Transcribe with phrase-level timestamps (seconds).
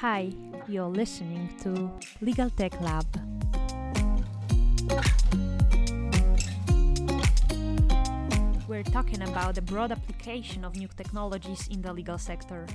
[0.00, 0.30] Hi,
[0.68, 1.90] you're listening to
[2.20, 3.06] Legal Tech Lab.
[8.68, 12.66] We're talking about the broad application of new technologies in the legal sector.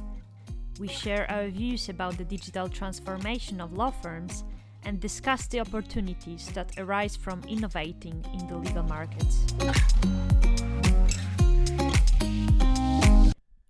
[0.80, 4.44] We share our views about the digital transformation of law firms
[4.84, 9.46] and discuss the opportunities that arise from innovating in the legal markets.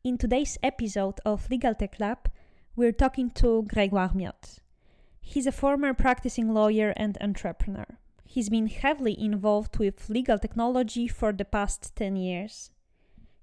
[0.06, 2.31] In today's episode of Legal Tech Lab,
[2.76, 4.60] we're talking to Grégoire Miot.
[5.20, 7.98] He's a former practicing lawyer and entrepreneur.
[8.24, 12.72] He's been heavily involved with legal technology for the past 10 years.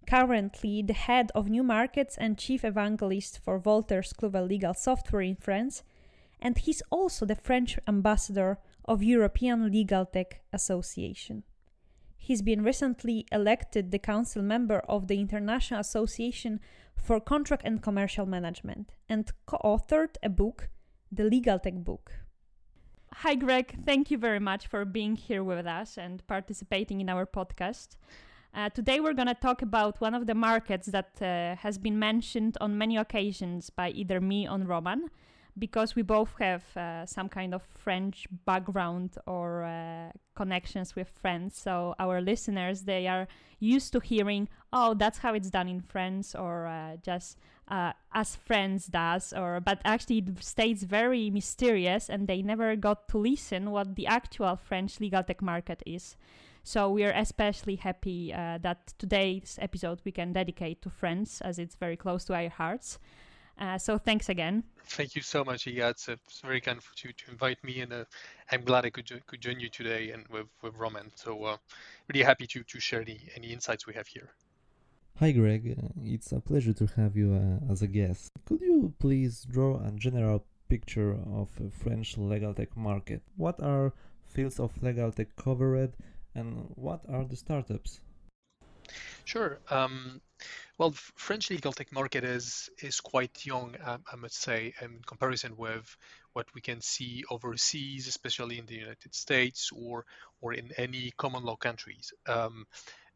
[0.07, 5.37] Currently, the head of new markets and chief evangelist for Wolters Kluwer Legal Software in
[5.37, 5.83] France,
[6.41, 11.43] and he's also the French ambassador of European Legal Tech Association.
[12.19, 16.61] He's been recently elected the council member of the International Association
[16.97, 20.69] for Contract and Commercial Management and co authored a book,
[21.11, 22.13] the Legal Tech Book.
[23.15, 23.85] Hi, Greg.
[23.87, 27.97] Thank you very much for being here with us and participating in our podcast.
[28.55, 31.99] Uh, today, we're going to talk about one of the markets that uh, has been
[31.99, 35.11] mentioned on many occasions by either me or Roman,
[35.59, 41.61] because we both have uh, some kind of French background or uh, connections with France.
[41.61, 43.27] So our listeners they are
[43.61, 48.37] used to hearing, "Oh, that's how it's done in France," or uh, just uh, as
[48.37, 53.71] France does, or but actually it stays very mysterious, and they never got to listen
[53.71, 56.17] what the actual French legal tech market is.
[56.63, 61.59] So we are especially happy uh, that today's episode we can dedicate to France, as
[61.59, 62.99] it's very close to our hearts.
[63.59, 64.63] Uh, so thanks again.
[64.87, 65.91] Thank you so much, Iga.
[65.91, 68.05] It's, it's very kind of you to invite me, and uh,
[68.51, 71.11] I'm glad I could, jo- could join you today and with, with Roman.
[71.15, 71.57] So uh,
[72.13, 74.31] really happy to, to share any, any insights we have here.
[75.19, 75.77] Hi, Greg.
[75.77, 78.31] Uh, it's a pleasure to have you uh, as a guest.
[78.47, 83.23] Could you please draw a general picture of a French legal tech market?
[83.37, 83.93] What are
[84.25, 85.95] fields of legal tech covered,
[86.35, 88.01] and what are the startups?
[89.25, 89.59] Sure.
[89.71, 90.21] Um,
[90.79, 95.57] well, French legal tech market is is quite young, um, I must say, in comparison
[95.57, 95.97] with
[96.33, 100.05] what we can see overseas, especially in the United States or
[100.41, 102.13] or in any common law countries.
[102.27, 102.67] Um,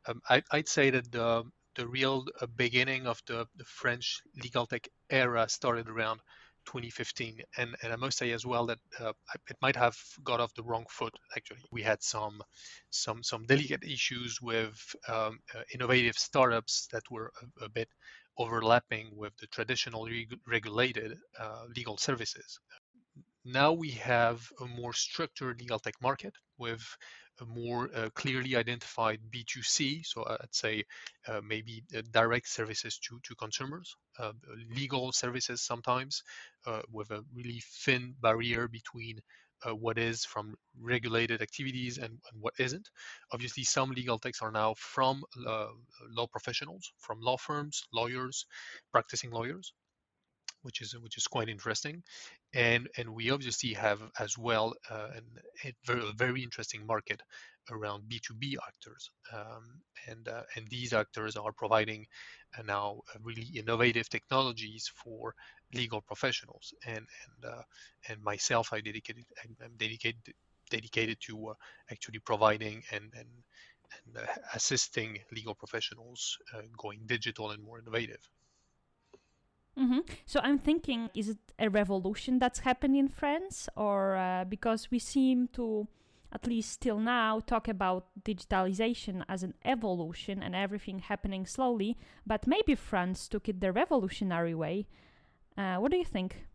[0.07, 1.45] um, I, would say that the
[1.75, 6.21] the real uh, beginning of the, the French legal tech era started around
[6.65, 9.13] 2015 and, and i must say as well that uh,
[9.49, 11.65] it might have got off the wrong foot actually.
[11.71, 12.43] We had some
[12.91, 14.77] some some delicate issues with
[15.09, 17.89] um, uh, innovative startups that were a, a, bit
[18.39, 22.59] overlapping with the traditional reg- regulated uh, legal services.
[23.45, 26.83] Now we have a more structured legal tech market with
[27.47, 30.85] more uh, clearly identified B2C, so uh, I'd say
[31.29, 34.33] uh, maybe uh, direct services to, to consumers, uh,
[34.75, 36.23] legal services sometimes,
[36.67, 39.21] uh, with a really thin barrier between
[39.79, 42.91] what is from regulated activities and, and, what isn't.
[43.33, 45.23] Obviously, some legal techs are now from
[46.11, 48.45] law professionals, from law firms, lawyers,
[48.91, 49.73] practicing lawyers
[50.63, 52.03] which is which is quite interesting,
[52.55, 55.25] and and we obviously have as well uh, an,
[55.89, 57.21] a very, interesting market
[57.71, 59.65] around B2B actors, um,
[60.09, 62.07] and uh, and these actors are providing
[62.59, 65.35] uh, now uh, really innovative technologies for
[65.75, 67.63] legal professionals, and and uh,
[68.09, 69.25] and myself I dedicated
[69.63, 70.35] I'm dedicated
[70.71, 71.55] dedicated to uh,
[71.91, 73.29] actually providing and and
[74.07, 76.39] and assisting legal professionals
[76.79, 78.27] going digital and more innovative.
[79.79, 80.01] Mm-hmm.
[80.27, 84.99] So I'm thinking, is it a revolution that's happened in France, or uh, because we
[84.99, 85.89] seem to,
[86.33, 91.97] at least till now, talk about digitalization as an evolution and everything happening slowly,
[92.27, 94.87] but maybe France took it the revolutionary way.
[95.57, 96.47] Uh, what do you think?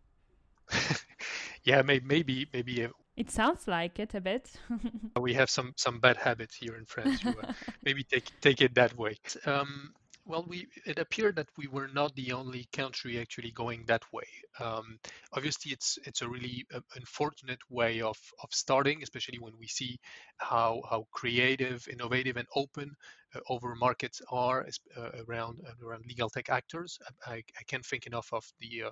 [1.64, 2.86] yeah, maybe, maybe, maybe.
[2.86, 4.52] Uh, it sounds like it a bit.
[5.20, 7.26] we have some some bad habits here in France.
[7.26, 7.54] uh,
[7.84, 9.18] maybe take take it that way.
[9.46, 9.94] Um,
[10.28, 14.28] well, we it appeared that we were not the only country actually going that way.
[14.60, 15.00] Um,
[15.34, 19.98] obviously, it's it's a really uh, unfortunate way of of starting, especially when we see
[20.38, 22.94] how how creative, innovative, and open
[23.36, 27.00] uh, over markets are uh, around uh, around legal tech actors.
[27.26, 28.92] I, I, can't think enough of the uh,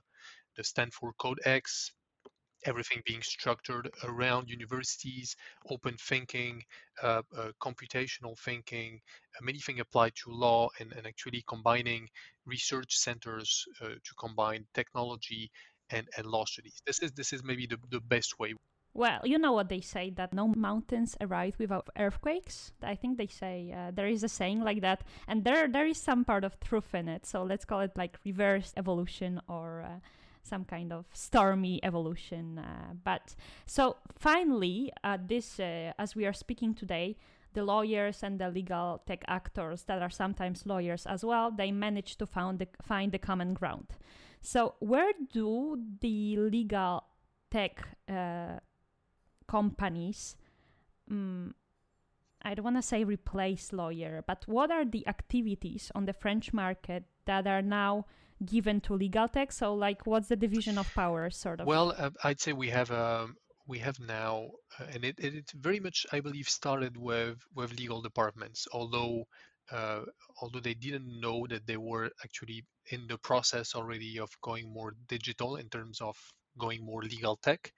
[0.55, 1.91] the Stanford Codex,
[2.65, 5.35] everything being structured around universities,
[5.69, 6.63] open thinking,
[7.01, 8.99] uh, uh, computational thinking,
[9.37, 12.07] uh, many things applied to law, and, and actually combining
[12.45, 15.49] research centers uh, to combine technology
[15.89, 16.81] and, and law studies.
[16.85, 18.53] This is this is maybe the, the best way.
[18.93, 22.71] Well, you know what they say that no mountains arise without earthquakes.
[22.81, 25.97] I think they say uh, there is a saying like that, and there there is
[25.97, 27.25] some part of truth in it.
[27.25, 29.99] So let's call it like reverse evolution or uh,
[30.45, 32.59] some kind of stormy evolution.
[32.59, 37.17] Uh, but so finally, uh, this uh, as we are speaking today,
[37.53, 42.17] the lawyers and the legal tech actors that are sometimes lawyers as well, they manage
[42.17, 43.87] to found the, find the common ground.
[44.41, 47.03] So where do the legal
[47.49, 48.59] tech uh,
[49.47, 50.35] companies
[51.09, 51.53] um,
[52.45, 56.53] I don't want to say replace lawyer, but what are the activities on the French
[56.53, 58.05] market that are now
[58.43, 59.51] given to legal tech?
[59.51, 61.67] So, like, what's the division of power, sort of?
[61.67, 63.35] Well, uh, I'd say we have um,
[63.67, 64.49] we have now,
[64.79, 68.67] uh, and it, it very much, I believe, started with with legal departments.
[68.71, 69.25] Although
[69.71, 70.01] uh,
[70.41, 74.93] although they didn't know that they were actually in the process already of going more
[75.07, 76.15] digital in terms of
[76.57, 77.71] going more legal tech.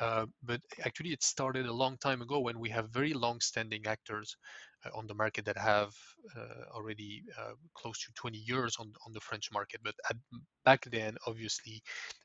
[0.00, 4.36] Uh, but actually, it started a long time ago when we have very long-standing actors
[4.36, 5.94] uh, on the market that have
[6.36, 9.80] uh, already uh, close to 20 years on on the French market.
[9.82, 10.16] But at,
[10.64, 11.82] back then, obviously,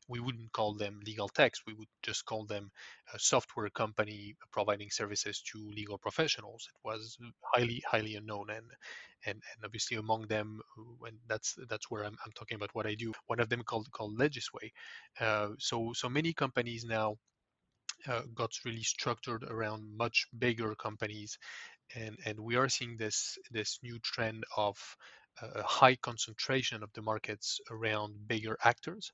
[0.08, 1.62] we wouldn't call them legal techs.
[1.66, 2.72] We would just call them
[3.14, 6.68] a software company providing services to legal professionals.
[6.70, 7.18] It was
[7.54, 8.66] highly highly unknown, and
[9.26, 10.60] and, and obviously among them,
[11.08, 13.14] and that's that's where I'm, I'm talking about what I do.
[13.28, 14.72] One of them called called Legisway.
[15.20, 17.18] Uh, so so many companies now
[18.08, 21.38] uh, got really structured around much bigger companies.
[21.96, 24.78] And and we are seeing this this new trend of
[25.42, 29.12] a high concentration of the markets around bigger actors.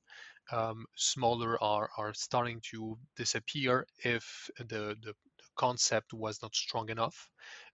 [0.51, 5.13] Um, smaller are are starting to disappear if the, the
[5.59, 7.29] concept was not strong enough.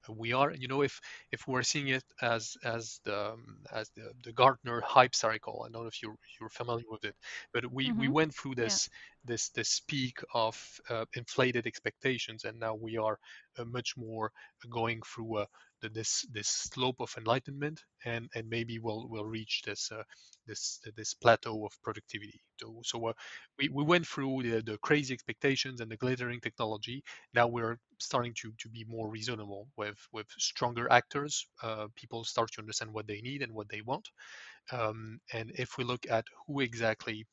[0.09, 0.99] We are, you know, if
[1.31, 3.41] if we're seeing it as as the um,
[3.71, 5.55] as the, the Gartner hype cycle.
[5.63, 7.15] I don't know if you're you're familiar with it,
[7.53, 7.99] but we mm-hmm.
[8.01, 9.31] we went through this yeah.
[9.31, 10.55] this this peak of
[10.89, 13.17] uh, inflated expectations, and now we are
[13.57, 14.31] uh, much more
[14.69, 15.45] going through uh,
[15.81, 20.03] the, this this slope of enlightenment, and and maybe we'll we'll reach this uh,
[20.47, 22.41] this this plateau of productivity.
[22.59, 23.13] So so uh,
[23.59, 27.03] we we went through the, the crazy expectations and the glittering technology.
[27.33, 31.47] Now we're starting to to be more reasonable with with stronger actors.
[31.61, 34.09] Uh, people start to understand what they need and what they want.
[34.71, 37.25] Um, and if we look at who exactly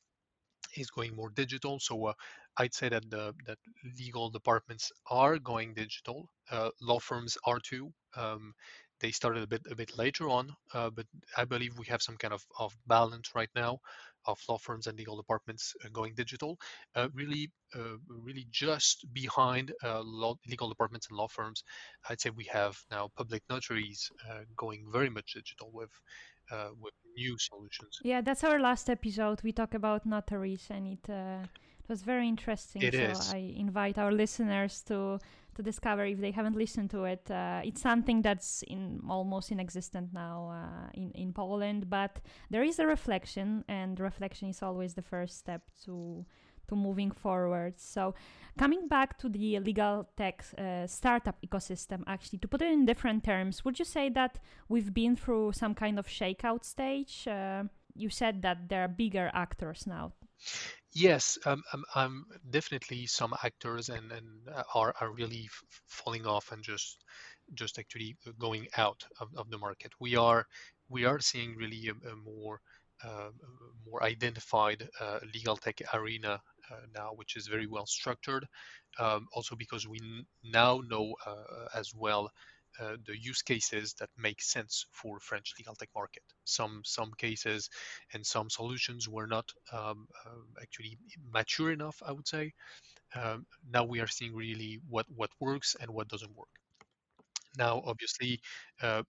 [0.76, 1.78] is going more digital.
[1.80, 2.12] So uh,
[2.58, 3.58] I'd say that the that
[3.98, 6.28] legal departments are going digital.
[6.50, 7.92] Uh, law firms are too.
[8.16, 8.54] Um,
[9.00, 11.06] they started a bit a bit later on, uh, but
[11.36, 13.80] I believe we have some kind of, of balance right now
[14.26, 16.56] of law firms and legal departments uh, going digital.
[16.94, 21.64] Uh, really, uh, really just behind law, legal departments and law firms,
[22.08, 24.10] I'd say we have now public notaries
[24.56, 25.90] going very much digital with
[26.52, 28.00] uh, with new solutions.
[28.04, 29.42] Yeah, that's our last episode.
[29.42, 32.82] We talk about notaries, and uh, it was very interesting.
[32.82, 33.34] It so is.
[33.34, 35.18] I invite our listeners to
[35.54, 37.30] to discover if they haven't listened to it.
[37.30, 42.12] Uh, it's something that's in almost inexistent now uh, in in Poland, but
[42.50, 46.24] there is a reflection, and reflection is always the first step to
[46.68, 47.74] to moving forward.
[47.78, 48.14] So,
[48.56, 53.22] coming back to the legal tech uh, startup ecosystem, actually, to put it in different
[53.24, 57.28] terms, would you say that we've been through some kind of shakeout stage?
[57.28, 60.12] Uh, you said that there are bigger actors now.
[60.94, 66.26] Yes, um, um, um, definitely some actors and, and uh, are, are really f- falling
[66.26, 67.04] off and just
[67.54, 69.92] just actually going out of, of the market.
[70.00, 70.46] We are
[70.88, 72.60] we are seeing really a, a more
[73.04, 73.30] uh,
[73.86, 78.46] more identified uh, legal tech arena uh, now, which is very well structured.
[78.98, 81.14] Um, also because we n- now know
[81.74, 82.30] as well
[82.80, 86.22] uh, the use cases that make sense for French legal tech market.
[86.44, 87.68] Some some cases
[88.12, 90.98] and some solutions were not um, uh, actually
[91.30, 92.52] mature enough, I would say.
[93.14, 96.48] Um, now we are seeing really what what works and what doesn't work.
[97.58, 98.40] Now, obviously,
[98.80, 99.02] uh,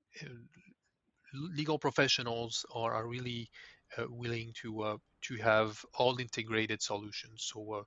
[1.33, 3.49] legal professionals are, are really
[3.97, 7.49] uh, willing to uh, to have all integrated solutions.
[7.53, 7.85] So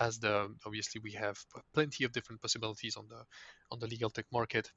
[0.00, 1.36] as the obviously we have
[1.74, 3.22] plenty of different possibilities on the
[3.70, 4.70] on the legal tech market.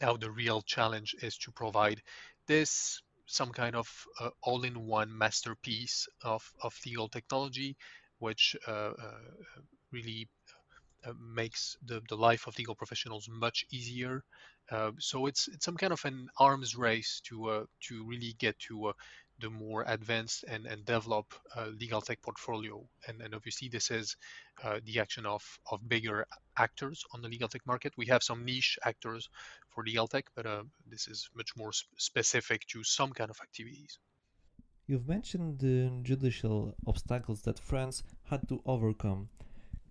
[0.00, 2.02] Now the real challenge is to provide
[2.46, 3.88] this some kind of
[4.20, 7.76] uh, all-in-one masterpiece of, of legal technology,
[8.18, 9.20] which uh, uh,
[9.90, 10.28] really
[11.18, 14.22] makes the, the life of legal professionals much easier.
[14.98, 18.92] so it's it's some kind of an arms race to to really get to
[19.38, 22.82] the more advanced and, and develop uh, legal tech portfolio.
[23.06, 24.16] And, and obviously, this is
[24.64, 26.26] uh, the action of, of bigger
[26.56, 27.92] actors on the legal tech market.
[27.96, 29.28] We have some niche actors
[29.68, 33.38] for legal tech, but uh, this is much more sp- specific to some kind of
[33.42, 33.98] activities.
[34.86, 39.28] You've mentioned the judicial obstacles that France had to overcome.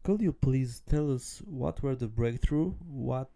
[0.04, 2.72] Could you please tell us what were the breakthrough?
[2.80, 3.30] What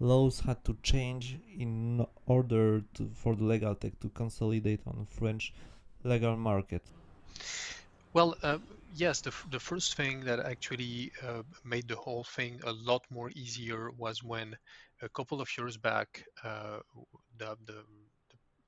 [0.00, 5.06] laws had to change in order to, for the legal tech to consolidate on the
[5.06, 5.52] French
[6.04, 6.82] legal market?
[8.12, 8.58] Well, uh,
[8.94, 13.30] yes, the, the first thing that actually uh, made the whole thing a lot more
[13.34, 14.56] easier was when
[15.02, 16.78] a couple of years back, uh,
[17.36, 17.84] the, the,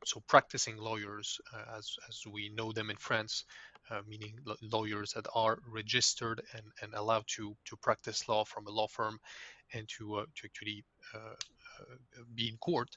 [0.05, 3.45] so practicing lawyers, uh, as, as we know them in France,
[3.91, 8.71] uh, meaning lawyers that are registered and, and allowed to, to practice law from a
[8.71, 9.19] law firm
[9.75, 10.85] and to, uh, to actually
[12.35, 12.89] be in court,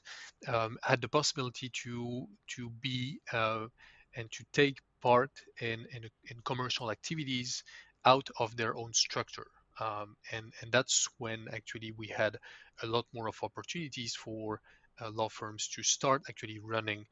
[0.48, 6.90] um, had the possibility to, to be and to take part in, in, in commercial
[6.90, 7.62] activities
[8.04, 9.46] out of their own structure.
[9.80, 12.36] Um, and, and that's when actually we had
[12.82, 14.60] a lot more of opportunities for
[15.00, 17.04] uh, law firms to start actually running uh,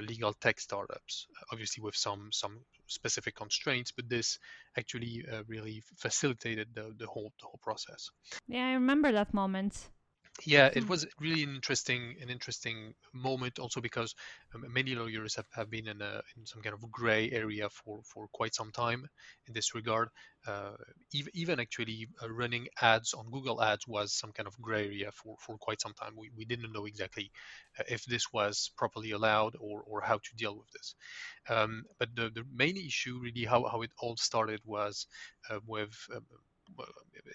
[0.00, 4.38] legal tech startups, obviously with some some specific constraints, but this
[4.76, 8.10] actually uh, really facilitated the, the whole the whole process.
[8.48, 9.90] Yeah, I remember that moment
[10.46, 10.88] yeah it hmm.
[10.88, 14.14] was really an interesting an interesting moment also because
[14.54, 18.00] um, many lawyers have, have been in, a, in some kind of gray area for
[18.04, 19.06] for quite some time
[19.46, 20.08] in this regard.
[20.44, 20.72] Uh,
[21.12, 25.10] even, even actually uh, running ads on google ads was some kind of gray area
[25.12, 26.14] for for quite some time.
[26.16, 27.30] We, we didn't know exactly
[27.78, 30.94] uh, if this was properly allowed or or how to deal with this.
[31.48, 35.06] Um, but the, the main issue really how, how it all started was
[35.50, 36.24] uh, with um,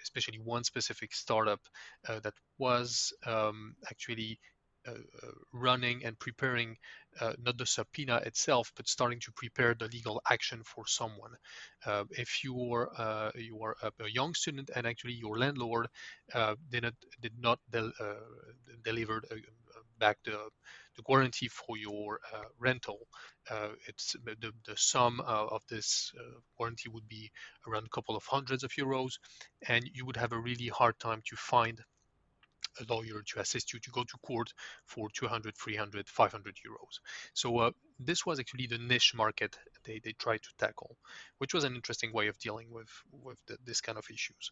[0.02, 1.60] especially one specific startup
[2.08, 4.40] uh, that was um, actually
[4.88, 6.78] uh, uh, running and preparing
[7.44, 11.32] not the subpoena itself, but starting to prepare the legal action for someone.
[12.12, 12.54] If you
[12.98, 15.88] uh, you are a, a, young student and actually your landlord
[16.70, 17.92] did not did not del-
[18.84, 19.26] delivered
[20.00, 20.38] back the
[20.98, 23.00] the guarantee for your uh, rental.
[23.50, 26.12] Uh, it's the, the sum uh, of this
[26.60, 27.32] warranty would be
[27.68, 29.14] around a couple of hundreds of euros,
[29.68, 31.80] and you would have a really hard time to find
[32.80, 34.54] a lawyer to assist you to go to court
[34.86, 37.00] for 200 300 500 euros
[37.34, 40.98] so uh, this was actually the niche market they, they tried to tackle
[41.38, 44.52] which was an interesting way of dealing with with the, this kind of issues.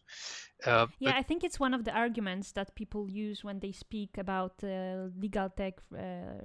[0.64, 4.18] Uh, yeah i think it's one of the arguments that people use when they speak
[4.18, 5.98] about uh, legal tech uh,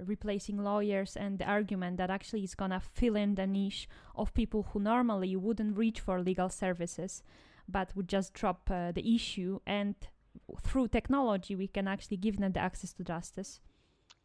[0.06, 4.68] replacing lawyers and the argument that actually it's gonna fill in the niche of people
[4.72, 7.24] who normally wouldn't reach for legal services
[7.68, 9.96] but would just drop uh, the issue and
[10.62, 13.60] through technology we can actually give them the access to justice.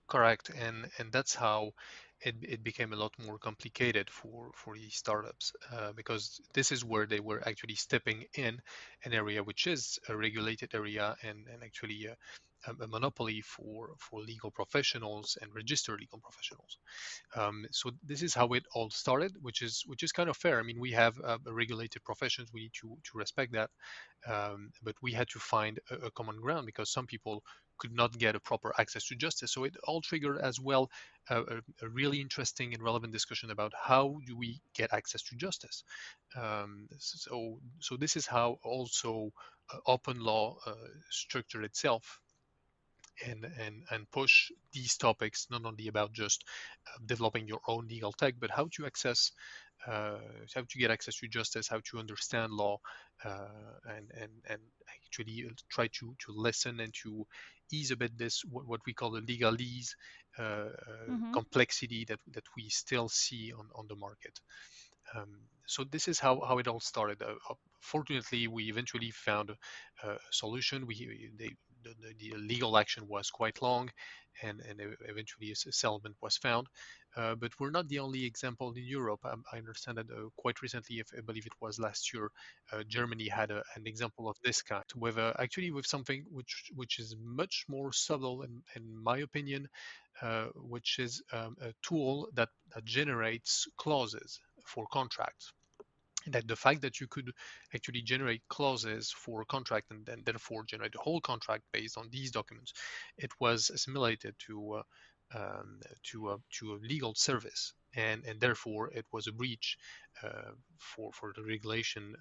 [0.08, 1.72] Correct and and that's how
[2.20, 6.84] it, it became a lot more complicated for for these startups uh, because this is
[6.84, 8.60] where they were actually stepping in
[9.04, 12.14] an area which is a regulated area and and actually uh,
[12.80, 16.78] a monopoly for for legal professionals and registered legal professionals.
[17.34, 20.58] Um, so this is how it all started, which is which is kind of fair.
[20.58, 23.70] I mean, we have uh, regulated professions; we need to to respect that.
[24.26, 27.44] Um, but we had to find a, a, common ground because some people
[27.78, 29.52] could not get a proper access to justice.
[29.52, 30.90] So it all triggered as well
[31.28, 31.42] a,
[31.82, 35.84] a really interesting and relevant discussion about how do we get access to justice.
[36.36, 39.30] Um, so so this is how also
[39.72, 40.74] uh, open law uh,
[41.10, 42.20] structure itself
[43.24, 46.44] and and and push these topics not only about just
[46.86, 49.32] uh, developing your own legal tech but how to access
[49.86, 50.18] uh,
[50.54, 52.78] how to get access to justice how to understand law
[53.24, 53.48] uh,
[53.96, 54.60] and and and
[54.94, 57.26] actually try to to listen and to
[57.72, 59.94] ease a bit this what, what we call the legalese
[60.38, 60.68] uh, uh,
[61.08, 61.32] mm-hmm.
[61.32, 64.40] complexity that that we still see on on the market
[65.14, 67.22] um, so this is how, how it all started.
[67.22, 70.86] Uh, fortunately, we eventually found a, a solution.
[70.86, 71.52] We they
[72.00, 73.90] the, the, legal action was quite long,
[74.42, 76.66] and, and eventually a settlement was found.
[77.16, 79.20] Uh, but we're not the only example in Europe.
[79.24, 82.30] I, I understand that uh, quite recently, if I believe it was last year,
[82.72, 86.98] uh, Germany had a, an example of this kind, with actually with something which which
[86.98, 89.68] is much more subtle, in, in my opinion,
[90.22, 95.52] uh, which is um, a tool that, that generates clauses for contracts
[96.28, 97.32] that the fact that you could
[97.74, 102.08] actually generate clauses for a contract and then therefore generate the whole contract based on
[102.10, 102.72] these documents,
[103.18, 104.82] it was assimilated to uh,
[105.34, 109.76] um, to a to a legal service, and and therefore it was a breach
[110.22, 112.14] uh, for for the regulation.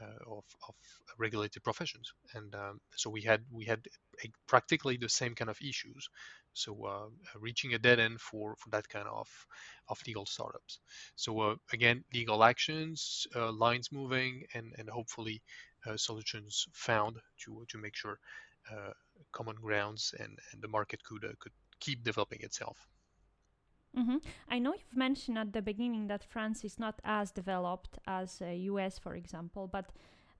[0.00, 0.74] Uh, of, of
[1.18, 3.80] regulated professions, and um, so we had we had
[4.24, 6.08] a, practically the same kind of issues.
[6.54, 9.28] So uh, reaching a dead end for for that kind of
[9.88, 10.80] of legal startups.
[11.16, 15.42] So uh, again legal actions lines moving and and hopefully
[15.96, 18.18] solutions found to to make sure
[19.32, 22.78] common grounds and and the market could could keep developing itself
[23.96, 24.18] Mm-hmm.
[24.48, 28.54] I know you've mentioned at the beginning that France is not as developed as the
[28.54, 29.90] US, for example, but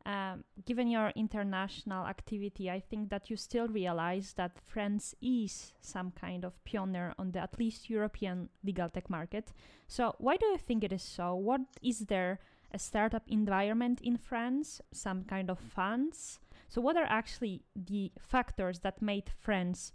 [0.06, 6.12] um, given your international activity, I think that you still realize that France is some
[6.12, 9.52] kind of pioneer on the at least European legal tech market.
[9.88, 11.34] So, why do you think it is so?
[11.34, 12.38] What is there
[12.72, 16.38] a startup environment in France, some kind of funds.
[16.68, 19.92] So, what are actually the factors that made France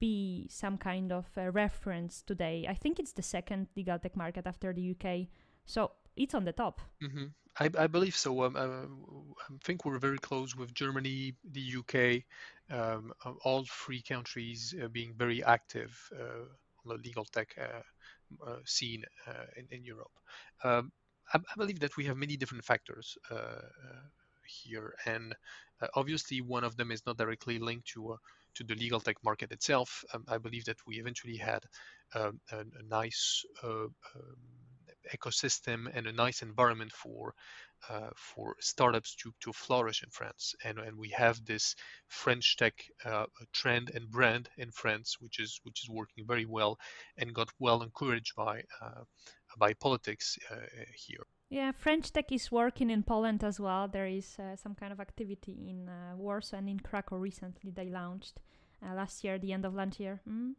[0.00, 2.66] be some kind of reference today?
[2.68, 5.28] I think it's the second legal tech market after the UK.
[5.64, 6.80] So, it's on the top.
[7.02, 7.26] Mm-hmm.
[7.58, 8.44] I, I, believe so.
[8.44, 8.86] Um, I, uh,
[9.50, 12.22] I, think we're very close with Germany, the UK,
[12.76, 13.12] um,
[13.44, 16.44] all three countries uh, being very active uh,
[16.84, 17.82] on the legal tech uh,
[18.46, 20.12] uh scene uh, in, in, Europe.
[20.64, 20.92] Um,
[21.34, 23.18] I, I, believe that we have many different factors
[24.44, 25.34] here, and
[25.94, 28.16] obviously one of them is not directly linked to
[28.54, 30.04] to the legal tech market itself.
[30.12, 31.64] Um, I believe that we eventually had
[32.14, 33.94] um, a, a, nice um,
[35.14, 37.34] ecosystem and a nice environment for
[37.88, 40.54] uh, for startups to, to flourish in France.
[40.64, 41.74] And, and we have this
[42.06, 46.78] French tech uh, trend and brand in France, which is which is working very well
[47.16, 49.02] and got well encouraged by uh,
[49.58, 50.56] by politics uh,
[50.94, 51.26] here.
[51.52, 53.86] Yeah, French tech is working in Poland as well.
[53.86, 57.70] There is uh, some kind of activity in uh, Warsaw and in Krakow recently.
[57.70, 58.40] They launched
[58.82, 60.22] uh, last year, the end of last year.
[60.26, 60.54] Mm?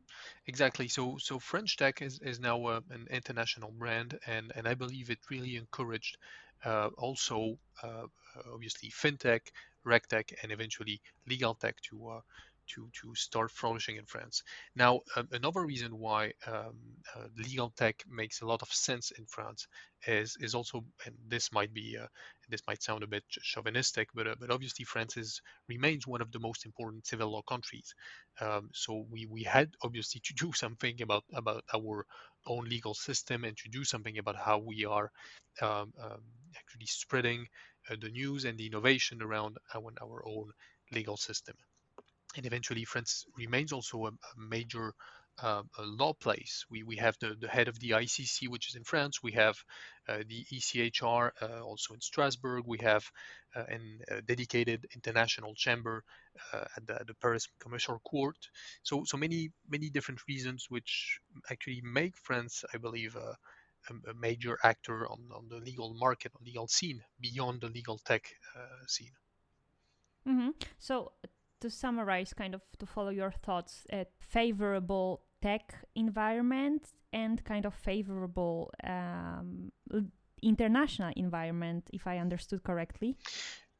[0.46, 0.88] Exactly.
[0.88, 5.10] So so French Tech is, is now uh, an international brand, and, and I believe
[5.10, 6.20] it really encouraged
[6.64, 8.06] uh, also uh,
[8.54, 9.42] obviously fintech,
[9.88, 12.22] regtech, and eventually legal tech to uh,
[12.68, 14.44] to to start flourishing in France.
[14.76, 15.02] Now,
[15.32, 16.78] another reason why um,
[17.16, 19.68] uh, legal tech makes a lot of sense in France
[20.08, 22.08] is is also, and this might be uh,
[22.50, 26.32] this might sound a bit chauvinistic, but uh, but obviously France is remains one of
[26.32, 27.94] the most important civil law countries.
[28.42, 32.06] Um, so we we had obviously to do something about about our
[32.46, 35.10] own legal system and to do something about how we are
[35.62, 36.22] um, um
[36.58, 37.48] actually spreading
[37.90, 40.52] uh, the news and the innovation around our, our own
[40.92, 41.56] legal system
[42.36, 44.94] and eventually France remains also a, a major
[45.42, 46.66] uh, a law place.
[46.70, 49.24] We, we have the, the head of the ICC, which is in France.
[49.24, 49.58] We have
[50.08, 52.66] uh, the ECHR, uh, also in Strasbourg.
[52.68, 53.04] We have
[53.56, 53.64] uh,
[54.10, 56.04] a dedicated international chamber
[56.54, 58.38] uh, at the, the, Paris Commercial Court.
[58.84, 61.20] So, so many many different reasons which
[61.50, 63.38] actually make France, I believe, a,
[64.10, 68.00] a major actor on, on the legal market, on the legal scene, beyond the legal
[68.00, 69.12] tech uh, scene.
[70.28, 70.50] Mm-hmm.
[70.80, 71.12] So
[71.64, 77.74] to summarize, kind of to follow your thoughts, a favorable tech environment and kind of
[77.74, 79.72] favorable um,
[80.42, 83.16] international environment, if I understood correctly.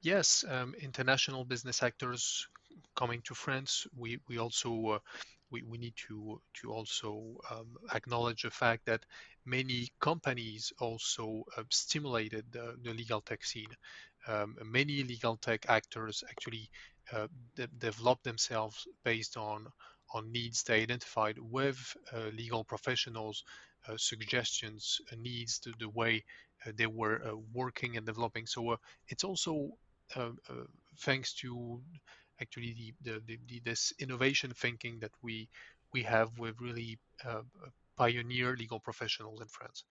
[0.02, 2.48] Yes, um, international business actors
[2.96, 3.86] coming to France.
[3.98, 5.00] We we also uh,
[5.52, 9.06] we, we need to to also um, acknowledge the fact that
[9.46, 13.76] many companies also uh, stimulated the, the, legal tech scene.
[14.28, 16.70] Um, many legal tech actors actually
[17.56, 19.68] de- develop themselves based on
[20.14, 23.44] on needs they identified with uh, legal professionals,
[23.88, 26.24] uh, suggestions, uh, needs, to the way
[26.66, 28.46] uh, they were uh, working and developing.
[28.46, 29.70] So it's also
[31.00, 31.82] thanks to
[32.40, 35.50] actually the, the, the, this innovation thinking that we
[35.92, 37.00] we have with really
[37.98, 39.84] pioneer legal professionals in France.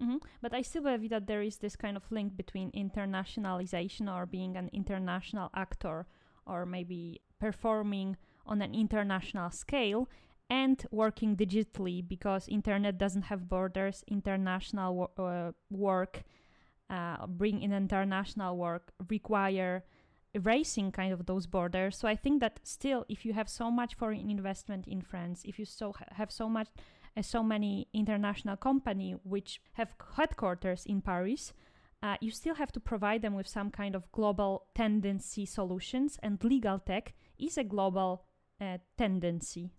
[0.00, 0.16] Mm-hmm.
[0.40, 4.56] But I still believe that there is this kind of link between internationalization or being
[4.56, 6.06] an international actor
[6.50, 10.08] or maybe performing on an international scale
[10.50, 14.04] and working digitally because internet doesn't have borders.
[14.08, 16.24] International wo- uh, work
[16.90, 19.84] uh, bring in international work require
[20.34, 21.96] erasing kind of those borders.
[21.96, 25.58] So i think that still if you have so much foreign investment in france if
[25.58, 26.68] you so ha- have so much
[27.16, 31.52] uh, so many international company which have headquarters in paris
[32.02, 36.42] uh, you still have to provide them with some kind of global tendency solutions, and
[36.42, 38.24] legal tech is a global
[38.60, 39.70] uh, tendency.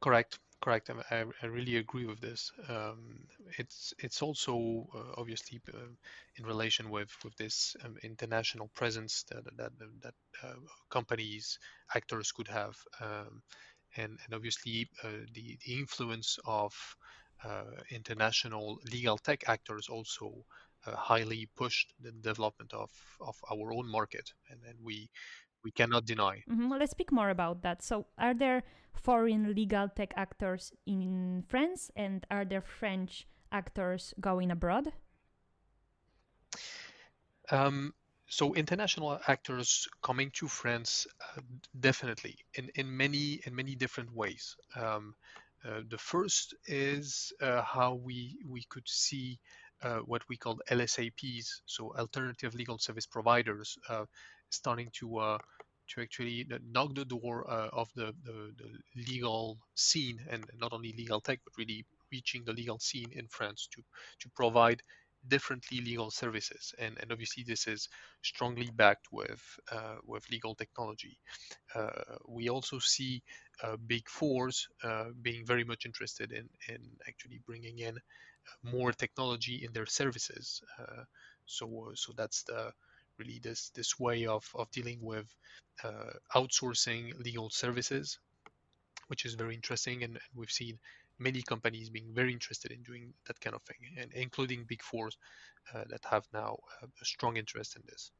[0.00, 0.38] Correct.
[0.62, 0.90] Correct.
[1.10, 2.50] I, I really agree with this.
[2.68, 3.26] Um,
[3.58, 5.92] it's it's also uh, obviously uh,
[6.36, 10.54] in relation with with this um, international presence that that that uh,
[10.88, 11.58] companies
[11.94, 13.42] actors could have, um,
[13.96, 16.72] and and obviously uh, the the influence of
[17.90, 20.44] international legal tech actors also
[20.94, 25.10] highly pushed the development of, of our own market, and, and we
[25.64, 26.44] we cannot deny.
[26.48, 26.72] Mm-hmm.
[26.78, 27.82] Let's speak more about that.
[27.82, 28.62] So, are there
[28.94, 34.92] foreign legal tech actors in France, and are there French actors going abroad?
[37.50, 37.94] Um,
[38.28, 41.40] so international actors coming to France, uh,
[41.78, 44.56] definitely in, in many in many different ways.
[44.74, 45.14] Um,
[45.64, 49.38] uh, the first is uh, how we we could see
[49.86, 54.04] uh, what we call LSAPs, so alternative legal service providers, uh,
[54.50, 55.38] starting to uh,
[55.88, 60.92] to actually knock the door uh, of the, the, the, legal scene and not only
[60.98, 63.80] legal tech, but really reaching the legal scene in France to
[64.20, 64.82] to provide
[65.28, 67.88] differently legal services, and, and obviously this is
[68.22, 71.16] strongly backed with uh, with legal technology.
[71.74, 73.22] Uh, we also see
[73.62, 74.66] uh, big fours
[75.22, 77.96] being very much interested in in actually bringing in
[78.62, 80.62] more technology in their services.
[80.78, 81.04] Uh,
[81.46, 82.72] so so that's the
[83.18, 85.26] really this this way of of dealing with
[86.34, 88.18] outsourcing legal services,
[89.08, 90.78] which is very interesting, and we've seen
[91.18, 95.16] many companies being very interested in doing that kind of thing, and including big fours
[95.74, 98.10] uh, that have now uh, a strong interest in this.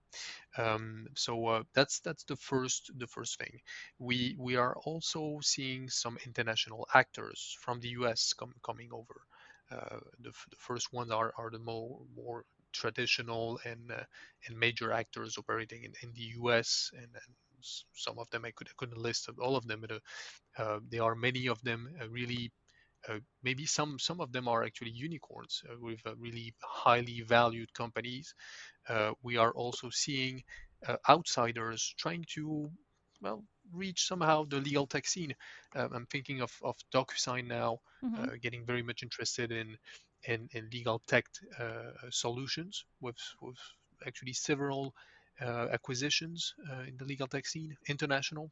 [0.56, 3.60] Um, so uh, that's that's the first the first thing.
[3.98, 8.32] We we are also seeing some international actors from the U.S.
[8.32, 9.20] Com- coming over.
[9.70, 14.05] Uh, the, the first ones are, are the more more traditional and uh,
[14.46, 16.90] and major actors operating in, in the U.S.
[16.94, 17.35] and, and
[17.94, 20.00] some of them I could I couldn't list all of them, but
[20.59, 22.52] uh, there are many of them really
[23.09, 27.72] uh, maybe some some of them are actually unicorns uh, with uh, really highly valued
[27.74, 28.35] companies.
[29.22, 30.42] we are also seeing
[31.09, 32.70] outsiders trying to
[33.20, 35.35] well reach somehow the legal tech scene.
[35.74, 38.24] Um, I'm thinking of, of DocuSign now, mm-hmm.
[38.24, 39.76] uh, getting very much interested in
[40.24, 41.26] in, in legal tech
[41.59, 43.59] uh, solutions with with
[44.07, 44.94] actually several
[45.40, 46.55] uh, acquisitions
[46.88, 48.50] in the legal tech scene, international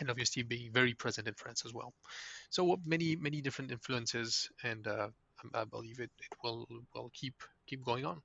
[0.00, 1.92] and obviously being very present in France as well.
[2.50, 5.08] So many many different influences, and uh,
[5.54, 7.34] I believe it, it will will keep
[7.66, 8.20] keep going on.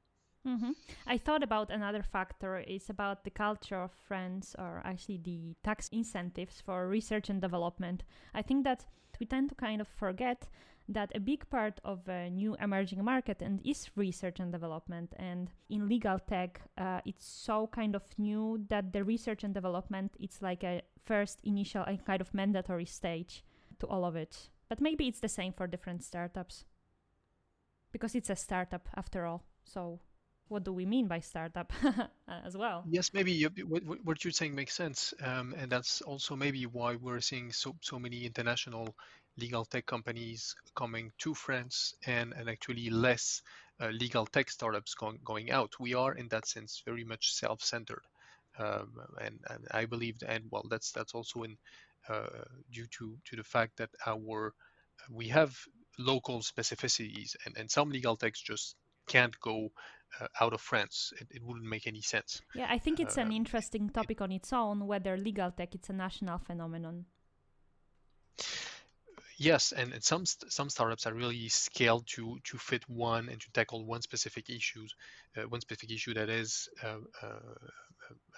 [0.48, 0.72] Mm-hmm.
[1.06, 5.90] I thought about another factor is about the culture of France, or actually the tax
[5.90, 8.04] incentives for research and development.
[8.34, 8.86] I think that
[9.20, 10.48] we tend to kind of forget
[10.90, 15.52] that a big part of a new emerging market and is research and development and
[15.70, 20.42] in legal tech uh, it's so kind of new that the research and development it's
[20.42, 23.44] like a first initial and kind of mandatory stage
[23.78, 26.66] to all of it but maybe it's the same for different startups
[27.92, 30.00] because it's a startup after all so
[30.50, 31.72] what do we mean by startup
[32.46, 36.36] as well yes maybe you, what, what, you're saying makes sense um, and that's also
[36.36, 38.96] maybe why we're seeing so, so many international
[39.38, 43.42] legal tech companies coming to France and, and actually less
[43.82, 45.74] uh, legal tech startups going, going out.
[45.80, 48.04] We are in that sense very much self-centered.
[48.58, 51.58] Um, and, and I believe, and well, that's that's also in
[52.10, 54.54] uh, due to to the fact that our
[55.10, 55.56] we have
[55.98, 58.76] local specificities, and, and some legal techs just
[59.10, 59.72] can't go
[60.20, 61.14] uh, out of France.
[61.20, 62.42] It, it, wouldn't make any sense.
[62.56, 65.90] Yeah, I think it's uh, an interesting topic on its own whether legal tech it's
[65.90, 67.06] a national phenomenon.
[69.38, 73.52] Yes, and, and some some startups are really scaled to to fit one and to
[73.52, 74.94] tackle one specific issues,
[75.38, 77.56] uh, one specific issue that is uh, uh,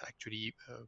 [0.06, 0.84] actually uh,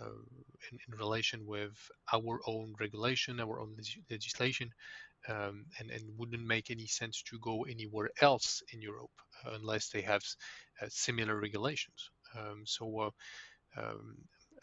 [0.00, 0.22] uh,
[0.70, 1.76] in, in, relation with
[2.12, 3.76] our own regulation, our own
[4.10, 4.72] legislation,
[5.28, 9.10] um, and and wouldn't make any sense to go anywhere else in Europe
[9.44, 10.22] uh, unless they have
[10.88, 12.10] similar regulations.
[12.36, 13.12] Um, so.
[13.76, 14.16] Um,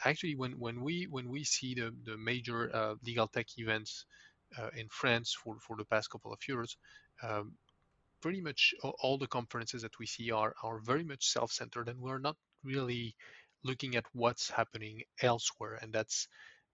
[0.04, 2.70] actually, when, when we when we see the, the major
[3.06, 4.06] legal tech events
[4.58, 6.76] uh, in France for, for the past couple of years,
[7.24, 7.54] um,
[8.22, 12.20] pretty much all the conferences that we see are, are very much self-centered and we're
[12.20, 13.16] not really
[13.64, 16.28] looking at what's happening elsewhere and that's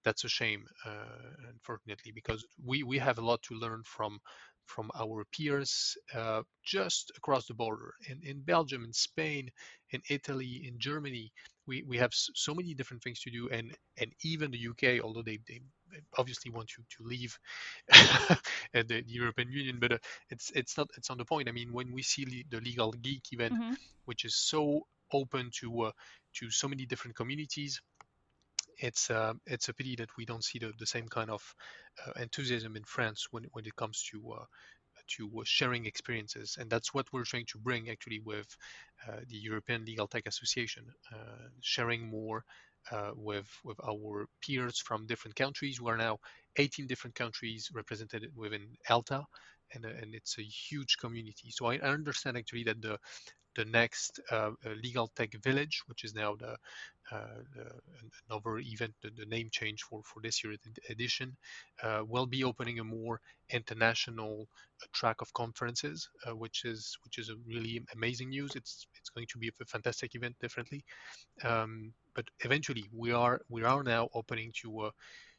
[0.03, 4.19] that's a shame uh, unfortunately because we we have a lot to learn from
[4.65, 9.49] from our peers uh, just across the border in, in belgium in spain
[9.91, 11.31] in italy in germany
[11.65, 15.21] we, we have so many different things to do and and even the uk although
[15.21, 15.61] they, they
[16.17, 17.37] obviously want you to leave
[18.73, 19.97] the European Union, but uh,
[20.29, 21.49] it's it's not it's on the point.
[21.49, 23.73] I mean, when we see the Legal Geek event, mm-hmm.
[24.05, 25.91] which is so open to uh,
[26.35, 27.81] to so many different communities,
[28.77, 31.41] it's uh, it's a pity that we don't see the, the same kind of
[32.05, 34.45] uh, enthusiasm in France when when it comes to uh,
[35.17, 38.47] to uh, sharing experiences, and that's what we're trying to bring actually with
[39.27, 40.86] the European Legal Tech Association,
[41.62, 42.45] sharing more
[42.91, 45.81] uh, with with our peers from different countries.
[45.81, 46.19] We are now
[46.57, 49.23] 18 different countries represented within ELTA,
[49.73, 51.49] and, uh, and it's a huge community.
[51.49, 52.97] So I, understand actually that the
[53.55, 56.53] the next uh, uh legal tech village, which is now the,
[57.12, 57.69] uh, the
[58.27, 60.57] another event, the, the, name change for for this year's
[60.89, 61.38] edition,
[61.83, 64.47] uh, will be opening a more international
[64.91, 68.55] track of conferences, which is which is a really amazing news.
[68.55, 70.83] It's it's going to be a fantastic event, definitely.
[71.43, 74.91] Um, but eventually, we are we are now opening to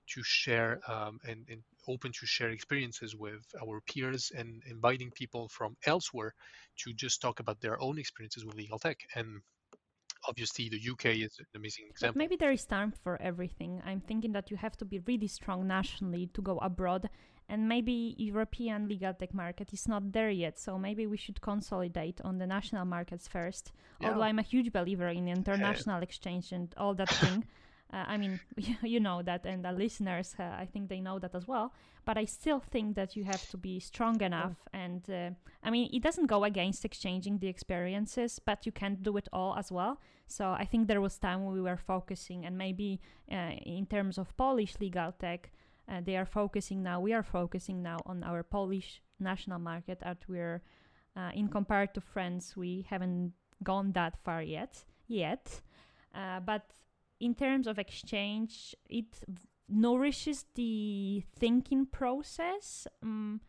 [0.06, 5.48] to share um, and, and, open to share experiences with our peers and inviting people
[5.48, 6.34] from elsewhere
[6.78, 8.98] to just talk about their own experiences with legal tech.
[9.14, 9.40] And
[10.28, 12.14] obviously, the UK is an amazing example.
[12.14, 13.82] But maybe there is time for everything.
[13.84, 17.08] I'm thinking that you have to be really strong nationally to go abroad
[17.48, 20.58] and maybe European legal tech market is not there yet.
[20.58, 23.72] So maybe we should consolidate on the national markets first.
[24.00, 24.08] Yeah.
[24.08, 27.44] Although I'm a huge believer in international exchange and all that thing.
[27.94, 28.40] Uh, I mean,
[28.82, 31.72] you know that, and the listeners, uh, I think they know that as well.
[32.04, 34.56] But I still think that you have to be strong enough.
[34.72, 35.30] And uh,
[35.62, 39.56] I mean, it doesn't go against exchanging the experiences, but you can't do it all
[39.56, 40.00] as well.
[40.26, 44.36] So I think there was time we were focusing, and maybe uh, in terms of
[44.36, 45.50] Polish legal tech,
[45.88, 47.00] uh, they are focusing now.
[47.00, 50.62] We are focusing now on our Polish national market, as we're
[51.16, 54.84] uh, in compared to France, we haven't gone that far yet.
[55.06, 55.60] Yet,
[56.44, 56.72] but
[57.20, 59.24] in terms of exchange, it
[59.68, 62.86] nourishes the thinking process.
[63.02, 63.40] Um,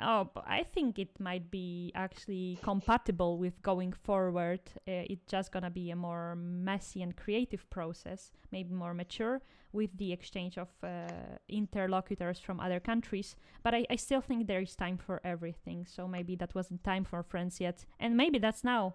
[0.00, 4.60] oh, I think it might be actually compatible with going forward.
[4.88, 9.40] Uh, it's just gonna be a more messy and creative process, maybe more mature
[9.72, 11.06] with the exchange of uh,
[11.48, 13.36] interlocutors from other countries.
[13.62, 15.86] But I, I still think there is time for everything.
[15.86, 18.94] So maybe that wasn't time for France yet, and maybe that's now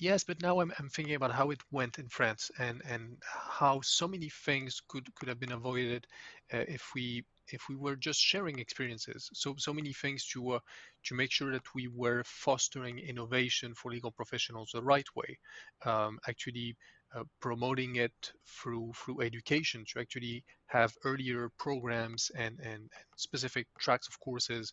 [0.00, 3.80] Yes, but now I'm, I'm thinking about how it went in France and, and how
[3.82, 6.06] so many things could, could have been avoided
[6.52, 9.28] uh, if we if we were just sharing experiences.
[9.34, 10.58] So so many things to uh,
[11.04, 15.38] to make sure that we were fostering innovation for legal professionals the right way.
[15.84, 16.76] Um, actually,
[17.14, 24.08] uh, promoting it through through education to actually have earlier programs and and, specific tracks
[24.08, 24.72] of courses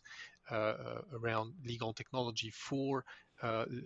[0.50, 3.04] uh, uh around legal technology for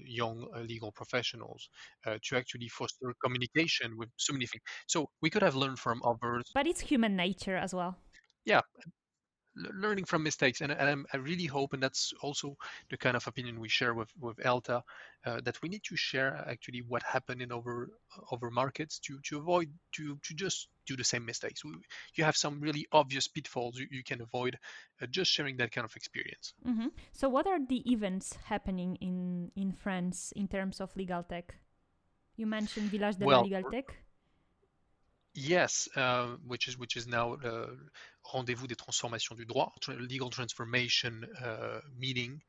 [0.05, 1.69] young uh, legal professionals
[2.07, 4.63] uh, to actually foster communication with so many things.
[4.87, 6.45] So we could have learned from others.
[6.55, 7.97] But it's human nature as well.
[8.45, 8.61] Yeah,
[9.57, 12.57] learning from mistakes and, and i really hope and that's also
[12.91, 14.83] the kind of opinion we share with with elta
[15.27, 17.91] uh, that we need to share actually what happened in over
[18.31, 21.65] over markets to to avoid to to just do the same mistakes.
[21.65, 21.73] We,
[22.15, 24.57] you have some really obvious pitfalls you, you can avoid
[25.03, 26.55] uh, just sharing that kind of experience.
[26.67, 26.89] Mm-hmm.
[27.13, 31.55] so what are the events happening in in france in terms of legal tech?
[32.37, 33.97] You mentioned village de well, la legal tech
[35.39, 37.77] Yes, uh, which is which is now the
[38.33, 42.41] Rendez-vous des transformations du droit, legal transformation uh, meeting,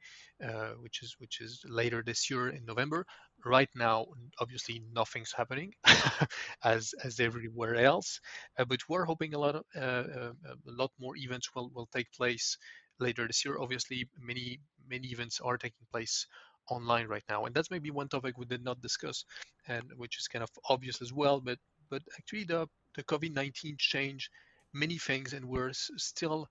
[0.41, 3.05] uh, which is which is later this year in November.
[3.45, 4.05] Right now,
[4.39, 5.73] obviously nothing's happening,
[6.63, 8.21] as as everywhere else,
[8.57, 9.79] uh, but we're hoping a lot of uh,
[10.19, 12.57] uh, a lot more events will will take place
[12.99, 13.59] later this year.
[13.59, 16.25] Obviously, many many events are taking place
[16.69, 19.25] online right now, and that's maybe one topic we did not discuss,
[19.67, 21.57] and which is kind of obvious as well, but
[21.89, 24.29] but actually the, the COVID-19 changed
[24.73, 26.47] many things and we're still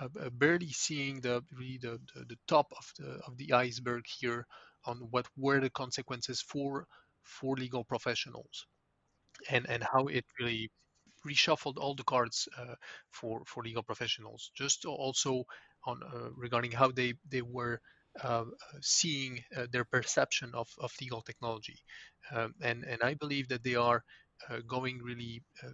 [0.00, 4.04] uh, uh, barely seeing the really the, the, the, top of the of the iceberg
[4.06, 4.46] here
[4.84, 6.86] on what were the consequences for
[7.22, 8.66] for legal professionals
[9.50, 10.70] and and how it really
[11.26, 12.74] reshuffled all the cards uh,
[13.10, 14.50] for for legal professionals.
[14.54, 15.44] Just also
[15.86, 17.80] on uh, regarding how they they were
[18.22, 18.44] uh,
[18.80, 21.78] seeing uh, their perception of, of legal technology.
[22.32, 24.00] Um, and and I believe that they are uh,
[24.66, 25.70] going really uh,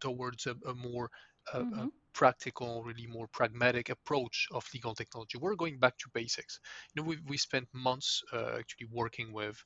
[0.00, 1.10] towards a, a more
[1.52, 1.80] uh, mm-hmm.
[1.80, 5.38] a practical, really more pragmatic approach of legal technology.
[5.38, 6.60] We're going back to basics.
[6.94, 9.56] You know, we we spent months uh, actually working with,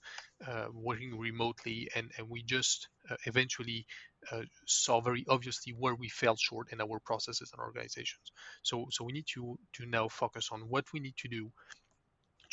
[0.47, 3.87] uh, working remotely, and and we just uh, eventually
[4.67, 8.33] saw very obviously where we fell short in our processes and organizations.
[8.63, 11.53] So so we need to to now focus on what we need to do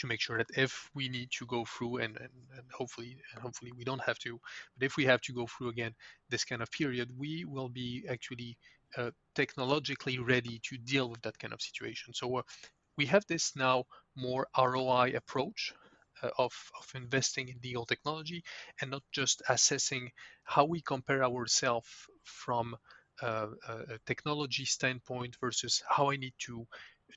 [0.01, 3.41] to make sure that if we need to go through and, and, and, hopefully and
[3.41, 4.39] hopefully we don't have to
[4.77, 5.93] but if we have to go through again
[6.29, 8.57] this kind of period we will be actually
[8.97, 12.13] uh, technologically ready to deal with that kind of situation.
[12.13, 12.41] So uh,
[12.97, 13.85] we have this now
[14.15, 15.73] more roi approach
[16.21, 18.43] uh, of, of investing in legal technology
[18.81, 20.11] and not just assessing
[20.43, 21.87] how we compare ourselves
[22.23, 22.75] from
[23.21, 26.67] uh, a technology standpoint versus how I need to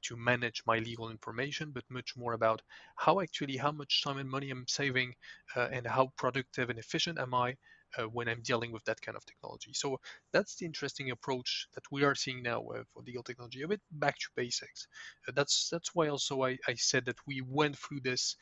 [0.02, 2.62] to manage my legal information, but much more about
[2.96, 5.14] how actually how much time and money I'm saving
[5.56, 7.56] uh, and how productive and efficient am I
[7.98, 9.72] uh, when I'm dealing with that kind of technology.
[9.72, 9.98] So
[10.32, 13.80] that's the interesting approach that we are seeing now uh, for legal technology, a bit
[13.92, 14.86] back to basics.
[15.28, 18.36] Uh, that's that's why also I, I said that we went through this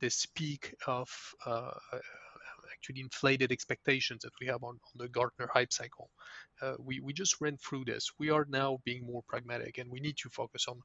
[0.00, 1.08] this peak of
[1.44, 1.70] uh,
[2.78, 6.10] actually inflated expectations that we have on, on the Gartner hype cycle.
[6.62, 8.10] Uh, we, we just ran through this.
[8.18, 10.80] We are now being more pragmatic and we need to focus on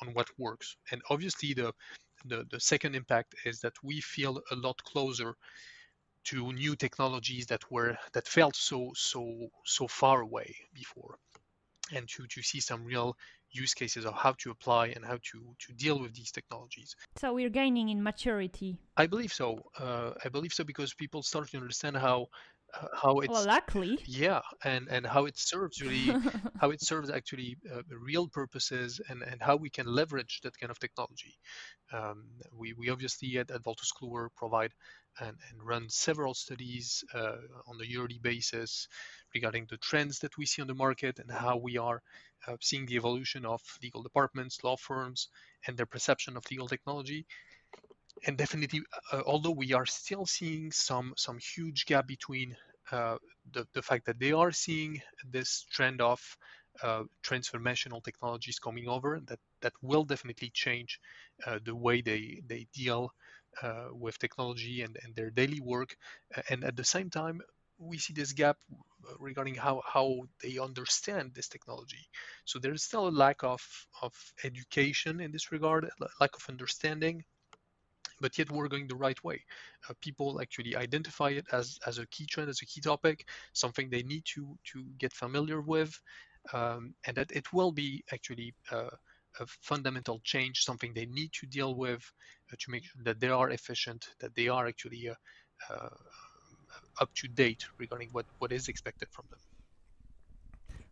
[0.00, 0.76] on what works.
[0.92, 1.72] And obviously, the,
[2.24, 5.34] the, the second impact is that we feel a lot closer
[6.24, 11.16] to new technologies that were that felt so so so far away before,
[11.92, 13.16] and to to see some real
[13.50, 16.94] use cases of how to apply and how to to deal with these technologies.
[17.16, 18.78] So we're gaining in maturity.
[18.96, 19.62] I believe so.
[19.78, 22.28] Uh, I believe so because people start to understand how
[22.92, 23.98] how it's well, luckily.
[24.06, 26.14] yeah and and how it serves really
[26.60, 30.70] how it serves actually uh, real purposes and and how we can leverage that kind
[30.70, 31.34] of technology
[31.92, 34.72] um, we we obviously at, at Wolters Kluwer provide
[35.20, 38.86] and, and run several studies uh, on a yearly basis
[39.34, 42.02] regarding the trends that we see on the market and how we are
[42.46, 45.28] uh, seeing the evolution of legal departments law firms
[45.66, 47.26] and their perception of legal technology
[48.26, 52.56] and definitely, uh, although we are still seeing some some huge gap between
[52.92, 53.16] uh,
[53.52, 55.00] the the fact that they are seeing
[55.30, 56.20] this trend of
[56.82, 61.00] uh, transformational technologies coming over, that that will definitely change
[61.46, 63.12] uh, the way they they deal
[63.62, 65.96] uh, with technology and, and their daily work.
[66.50, 67.40] And at the same time,
[67.78, 68.56] we see this gap
[69.18, 72.08] regarding how, how they understand this technology.
[72.44, 73.62] So there's still a lack of,
[74.02, 74.12] of
[74.44, 75.88] education in this regard,
[76.20, 77.24] lack of understanding
[78.20, 79.42] but yet we're going the right way.
[79.88, 83.88] Uh, people actually identify it as, as a key trend, as a key topic, something
[83.88, 86.00] they need to, to get familiar with,
[86.52, 88.90] um, and that it will be actually uh,
[89.40, 92.02] a fundamental change, something they need to deal with
[92.52, 95.14] uh, to make sure that they are efficient, that they are actually uh,
[95.70, 95.88] uh,
[97.00, 99.38] up to date regarding what, what is expected from them.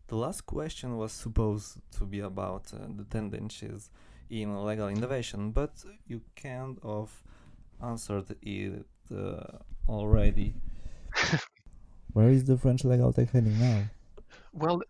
[0.07, 3.89] The last question was supposed to be about uh, the tendencies
[4.29, 5.71] in legal innovation, but
[6.07, 7.11] you kind of
[7.81, 8.85] answered it
[9.15, 10.55] uh, already.
[12.13, 13.83] Where is the French legal tech heading now?
[14.53, 14.81] Well,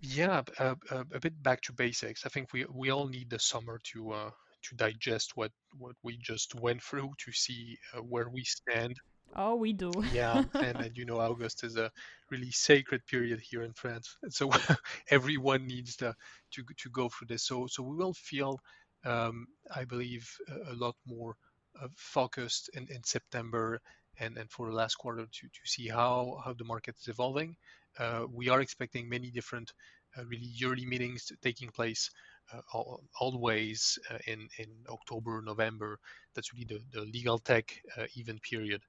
[0.00, 2.26] yeah, uh, uh, a bit back to basics.
[2.26, 4.30] I think we we all need the summer to uh,
[4.62, 8.96] to digest what what we just went through to see uh, where we stand
[9.34, 9.90] Oh, we do.
[10.12, 11.90] yeah, and, and you know, August is a
[12.30, 14.50] really sacred period here in France, so
[15.10, 16.14] everyone needs to,
[16.52, 17.44] to go through this.
[17.44, 18.58] So so we will feel,
[19.04, 20.28] um, I believe,
[20.70, 21.36] a, lot more
[21.82, 23.80] uh, focused in, in September
[24.18, 27.56] and, and for the last quarter to, to see how how the market is evolving.
[27.98, 29.72] Uh, we are expecting many different
[30.16, 32.10] uh, really yearly meetings taking place
[32.52, 35.98] uh, all, always uh, in in October, November.
[36.34, 38.82] That's really the, the legal tech uh, event period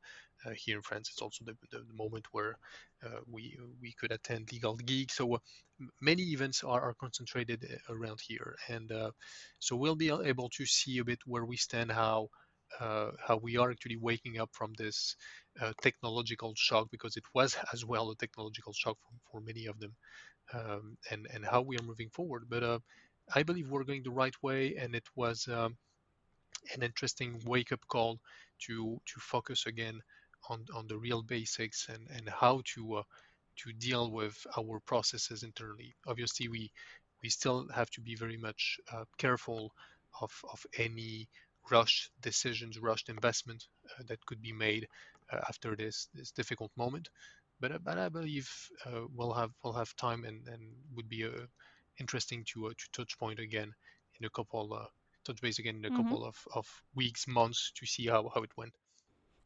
[0.56, 1.10] here in France.
[1.12, 2.58] It's also the, the, the moment where
[3.06, 5.12] uh, we we could attend Legal Geek.
[5.12, 5.40] So uh,
[6.02, 8.92] many events are, are concentrated around here, and
[9.60, 12.30] so we'll be able to see a bit where we stand, how
[12.80, 15.16] how we are actually waking up from this
[15.82, 19.94] technological shock, because it was as well a technological shock for, for many of them,
[20.54, 22.46] um, and and how we are moving forward.
[22.50, 22.82] But
[23.36, 25.78] I believe we're going the right way, and it was um,
[26.74, 28.20] an interesting wake-up call
[28.66, 30.02] to to focus again
[30.50, 33.04] on, on the real basics and, and how to uh,
[33.58, 35.96] to deal with our processes internally.
[36.08, 36.72] Obviously, we
[37.24, 39.74] we still have to be very much uh, careful
[40.22, 41.28] of, of any
[41.72, 44.88] rushed decisions, rushed investment uh, that could be made
[45.32, 47.10] uh, after this this difficult moment.
[47.60, 48.50] But uh, but I believe
[48.86, 50.62] uh, we'll have we'll have time and, and
[50.96, 51.26] would be
[52.00, 53.74] interesting to to touch point again
[54.20, 54.90] in a couple
[55.28, 56.04] touch base again in a mm-hmm.
[56.04, 58.74] couple of, of weeks months to see how, how it went.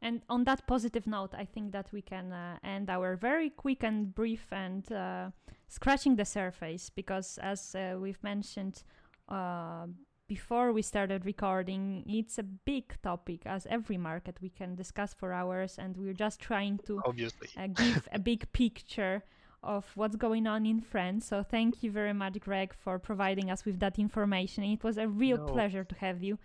[0.01, 3.83] And on that positive note, I think that we can uh, end our very quick
[3.83, 5.29] and brief and uh,
[5.67, 8.83] scratching the surface because, as uh, we've mentioned
[9.29, 9.85] uh,
[10.27, 15.33] before we started recording, it's a big topic, as every market we can discuss for
[15.33, 19.23] hours, and we're just trying to obviously uh, give a big picture
[19.61, 21.27] of what's going on in France.
[21.27, 24.63] So, thank you very much, Greg, for providing us with that information.
[24.63, 25.45] It was a real no.
[25.45, 26.39] pleasure to have you.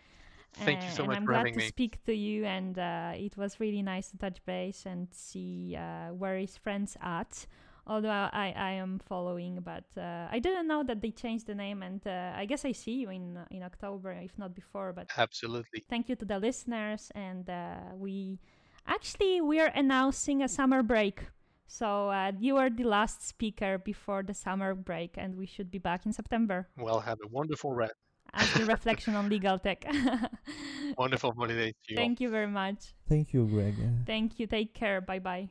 [0.54, 3.36] Thank you so and much I'm for glad to speak to you, and uh, it
[3.36, 7.46] was really nice to touch base and see uh, his friends at.
[7.88, 11.82] Although I, I am following, but uh, I didn't know that they changed the name,
[11.82, 14.92] and uh, I guess I see you in in October, if not before.
[14.92, 18.40] But absolutely, thank you to the listeners, and uh, we
[18.88, 21.20] actually we are announcing a summer break.
[21.68, 25.78] So uh, you are the last speaker before the summer break, and we should be
[25.78, 26.68] back in September.
[26.76, 27.94] Well, have a wonderful rest
[28.34, 29.84] as the reflection on legal tech.
[30.98, 31.96] Wonderful holiday to you.
[31.96, 32.94] Thank you very much.
[33.08, 33.74] Thank you, Greg.
[34.06, 34.46] Thank you.
[34.46, 35.00] Take care.
[35.00, 35.48] Bye bye.